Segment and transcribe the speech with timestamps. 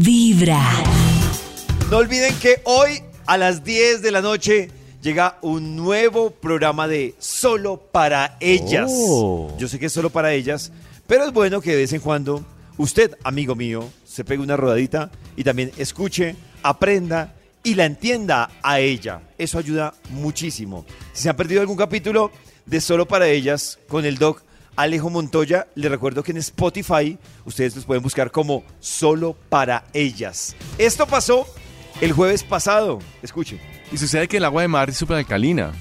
[0.00, 0.60] Vibra.
[1.88, 4.68] No olviden que hoy a las 10 de la noche
[5.00, 8.90] llega un nuevo programa de Solo para ellas.
[8.92, 9.54] Oh.
[9.56, 10.72] Yo sé que es solo para ellas,
[11.06, 12.44] pero es bueno que de vez en cuando
[12.76, 18.80] usted, amigo mío, se pegue una rodadita y también escuche, aprenda y la entienda a
[18.80, 19.20] ella.
[19.38, 20.84] Eso ayuda muchísimo.
[21.12, 22.32] Si se han perdido algún capítulo
[22.66, 24.42] de Solo para ellas con el doc
[24.76, 30.56] Alejo Montoya, les recuerdo que en Spotify ustedes los pueden buscar como Solo para ellas.
[30.78, 31.46] Esto pasó
[32.00, 32.98] el jueves pasado.
[33.22, 33.60] Escuchen.
[33.92, 35.72] Y sucede que el agua de mar es súper alcalina.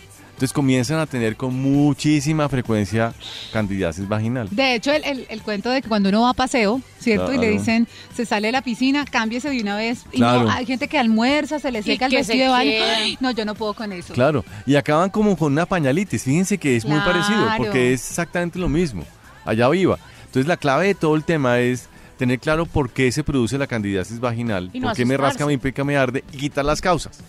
[0.44, 3.14] Entonces comienzan a tener con muchísima frecuencia
[3.54, 4.50] candidiasis vaginal.
[4.52, 7.32] De hecho, el, el- el cuento de que cuando uno va a paseo, ¿cierto?
[7.32, 7.54] Y le Claro.
[7.60, 10.04] dicen, se sale de la piscina, cámbiese de una vez.
[10.12, 10.44] Y Claro.
[10.44, 12.72] no, hay gente que almuerza, se le seca el vestido de baño.
[12.94, 14.14] Ay, No, yo no puedo con eso.
[14.14, 16.24] Claro, y acaban como con una pañalitis.
[16.26, 17.14] Fíjense que es muy Claro.
[17.14, 19.06] parecido porque es exactamente lo mismo.
[19.46, 19.98] Allá viva.
[20.26, 23.68] Entonces la clave de todo el tema es tener claro por qué se produce la
[23.68, 27.22] candidiasis vaginal, no por qué me rasca, me pica, me arde y quitar las causas.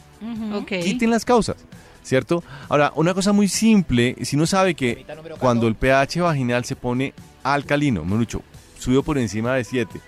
[0.53, 0.73] Ok.
[0.83, 1.57] Quiten las causas,
[2.05, 2.45] ¿cierto?
[2.69, 5.05] Ahora, una cosa muy simple, si uno sabe que
[5.41, 8.43] cuando el pH vaginal se pone alcalino, mucho,
[8.79, 10.01] subió por encima de 7,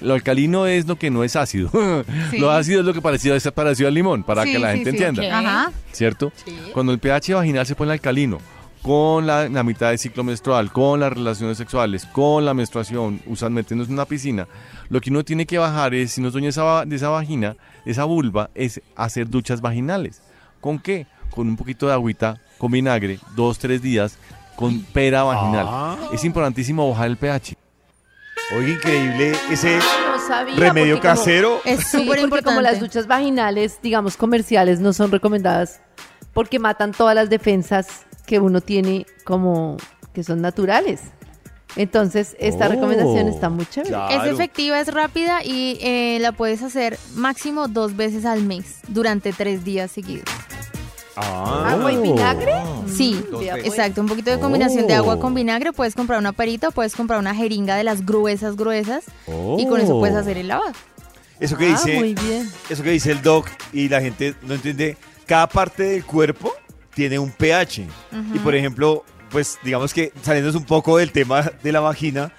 [0.00, 1.70] lo alcalino es lo que no es ácido.
[2.30, 2.38] Sí.
[2.38, 4.78] Lo ácido es lo que parecido, es parecido al limón, para Sí, que la sí,
[4.84, 5.04] gente sí.
[5.04, 5.38] entienda.
[5.38, 5.72] Ajá.
[5.92, 6.32] ¿cierto?
[6.72, 8.38] Cuando el pH vaginal se pone alcalino,
[8.82, 13.54] con la, la mitad del ciclo menstrual, con las relaciones sexuales, con la menstruación, usan
[13.54, 14.46] metiéndose en una piscina,
[14.90, 17.08] lo que uno tiene que bajar es, si no es dueño de esa, de esa
[17.08, 20.20] vagina, de esa vulva, es hacer duchas vaginales.
[20.60, 21.06] ¿Con qué?
[21.34, 24.16] Con un poquito de agüita, con vinagre, dos, tres días,
[24.54, 25.66] con pera vaginal.
[25.68, 25.96] Ah.
[26.12, 27.56] Es importantísimo bajar el pH.
[28.56, 31.60] Oiga, increíble ese No sabía, remedio porque como- casero.
[31.64, 32.78] Es Sí, súper porque como las importante.
[32.80, 35.80] duchas vaginales, digamos, comerciales, no son recomendadas
[36.32, 39.76] porque matan todas las defensas que uno tiene como
[40.12, 41.00] que son naturales.
[41.76, 43.90] Entonces, esta Oh, recomendación está muy chévere.
[43.90, 44.22] claro.
[44.24, 49.32] Es efectiva, es rápida y eh, la puedes hacer máximo dos veces al mes durante
[49.32, 50.24] tres días seguidos.
[51.16, 51.70] Ah.
[51.72, 52.52] ¿Agua y vinagre?
[52.92, 53.64] Sí, veces.
[53.66, 54.00] exacto.
[54.00, 55.20] Un poquito de combinación de agua Oh.
[55.20, 55.72] con vinagre.
[55.72, 59.04] Puedes comprar una perita o puedes comprar una jeringa de las gruesas, gruesas.
[59.58, 60.72] Y con eso puedes hacer el lavado.
[61.40, 62.48] Eso que Ah, dice, muy bien.
[62.70, 66.52] eso que dice el doc y la gente no entiende, cada parte del cuerpo
[66.94, 67.86] tiene un pH.
[68.34, 72.32] Y por ejemplo, pues digamos que saliéndonos un poco del tema de la vagina,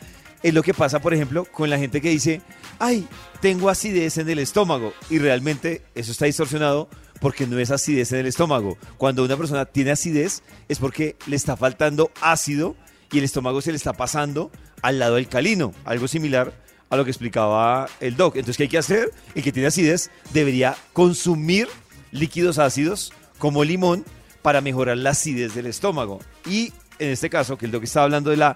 [0.44, 2.42] es lo que pasa, por ejemplo, con la gente que dice,
[2.80, 3.08] ay,
[3.42, 4.94] tengo acidez en el estómago.
[5.10, 6.88] Y realmente eso está distorsionado
[7.26, 8.78] porque no es acidez en el estómago.
[9.00, 12.76] Cuando una persona tiene acidez es porque le está faltando ácido
[13.12, 14.52] y el estómago se le está pasando
[14.84, 15.74] al lado alcalino.
[15.86, 16.54] Algo similar
[16.92, 18.36] a lo que explicaba el doc.
[18.36, 19.12] Entonces, ¿qué hay que hacer?
[19.34, 21.68] El que tiene acidez debería consumir
[22.12, 24.06] líquidos ácidos como limón
[24.44, 26.20] para mejorar la acidez del estómago.
[26.48, 28.56] Y en este caso, que el doc está hablando de la...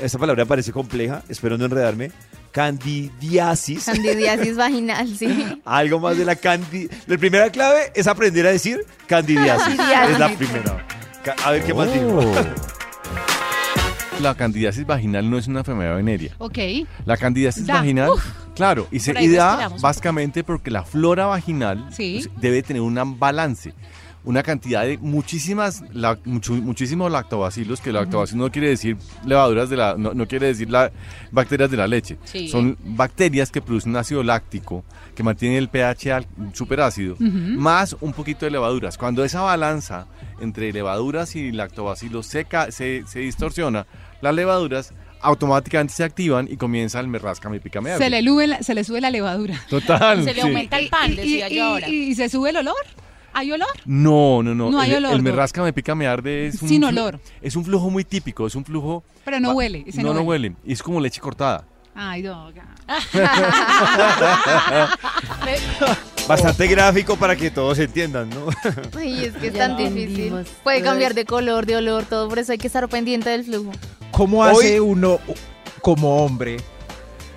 [0.00, 2.12] Esta palabra parece compleja, espero no enredarme.
[2.52, 3.84] Candidiasis.
[3.84, 5.46] Candidiasis vaginal, sí.
[5.64, 6.88] Algo más de la candi...
[7.06, 9.76] La primera clave es aprender a decir candidiasis.
[9.76, 10.12] Candidiasis.
[10.14, 10.86] Es la primera.
[11.44, 12.18] A ver qué más digo.
[12.20, 12.34] Oh.
[14.20, 16.34] La candidiasis vaginal no es una enfermedad venérea.
[16.38, 16.58] Ok.
[17.06, 17.74] La candidiasis Da.
[17.76, 18.10] vaginal,
[18.54, 22.20] claro, y se y da respiramos básicamente porque la flora vaginal Sí.
[22.26, 23.72] pues, debe tener un balance.
[24.22, 29.76] Una cantidad de muchísimas, la- mucho- muchísimos lactobacilos, que lactobacilos no quiere decir levaduras de
[29.78, 30.92] la, no, no quiere decir la,
[31.30, 32.18] bacterias de la leche.
[32.24, 32.48] Sí.
[32.48, 38.44] Son bacterias que producen ácido láctico, que mantienen el pH al- superácido, más un poquito
[38.44, 38.98] de levaduras.
[38.98, 40.06] Cuando esa balanza
[40.40, 43.86] entre levaduras y lactobacilos se, se, se distorsiona,
[44.20, 44.92] las levaduras
[45.22, 47.96] automáticamente se activan y comienza el me rasca, me pica, me.
[47.96, 49.54] Se le, lube la- se le sube la levadura.
[49.68, 50.18] Total.
[50.24, 50.46] Se le sí.
[50.46, 51.88] aumenta el pan, Y- decía y, yo ahora.
[51.88, 52.74] y- y se sube el olor.
[53.32, 53.68] ¿Hay olor?
[53.84, 54.70] No, no, no.
[54.70, 57.20] No hay el, olor, el me rasca, me pica, me arde es un Sin olor.
[57.40, 59.02] Es un flujo muy típico, es un flujo.
[59.24, 60.54] Pero no huele, ese no, no no huele.
[60.64, 61.64] Y es como leche cortada.
[61.94, 62.64] Ay, doga.
[66.28, 68.46] Bastante gráfico para que todos entiendan, ¿no?
[68.98, 70.32] Ay, es que es tan difícil.
[70.62, 72.28] Puede cambiar de color, de olor, todo.
[72.28, 73.72] Por eso hay que estar pendiente del flujo.
[74.12, 75.18] ¿Cómo Hoy- hace uno
[75.82, 76.58] como hombre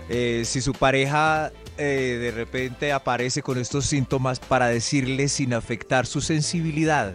[0.09, 6.05] eh, si su pareja eh, de repente aparece con estos síntomas para decirle sin afectar
[6.05, 7.13] su sensibilidad?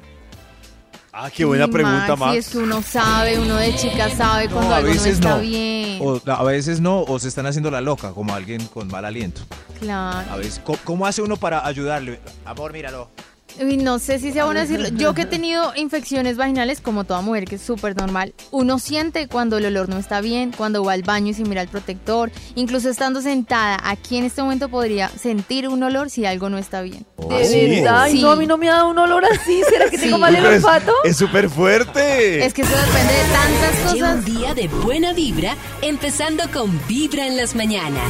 [1.12, 2.36] Ah, qué buena Sí, pregunta, Max, Max.
[2.36, 5.40] Es que uno sabe, uno de chica sabe cuando No, a algo no está no.
[5.40, 5.98] bien.
[6.00, 9.40] O a veces no, o se están haciendo la loca, como alguien con mal aliento.
[9.80, 10.30] Claro.
[10.30, 12.20] A veces, ¿cómo, cómo hace uno para ayudarle?
[12.44, 13.10] Amor, míralo.
[13.60, 14.88] Uy, no sé si sea bueno decirlo.
[14.88, 19.28] Yo que he tenido infecciones vaginales, como toda mujer, que es súper normal, uno siente
[19.28, 22.30] cuando el olor no está bien, cuando va al baño y se mira el protector.
[22.54, 26.82] Incluso estando sentada, aquí en este momento podría sentir un olor si algo no está
[26.82, 27.04] bien.
[27.28, 27.66] De ¿Ah, sí?
[27.66, 29.62] verdad, Ay, no, a mí no me ha dado un olor así.
[29.68, 30.92] ¿Será que tengo mal el olfato?
[31.04, 32.44] Es súper fuerte.
[32.44, 34.28] Es que eso depende de tantas Lleva cosas.
[34.28, 38.02] un día de buena vibra, empezando con Vibra en las mañanas.